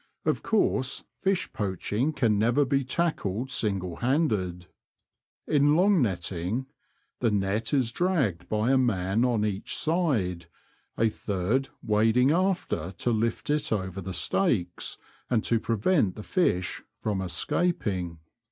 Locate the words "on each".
9.23-9.75